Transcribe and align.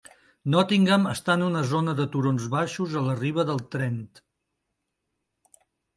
Nottingham 0.53 1.03
està 1.09 1.35
en 1.39 1.43
una 1.47 1.61
zona 1.73 1.93
de 2.01 2.07
turons 2.15 2.47
baixos 2.55 2.95
a 3.03 3.03
la 3.09 3.19
riba 3.21 3.47
del 3.51 3.65
Trent. 3.77 4.03